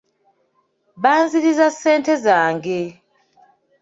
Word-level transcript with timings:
Banzirizza 1.01 1.67
ssente 1.73 2.13
zange. 2.25 2.79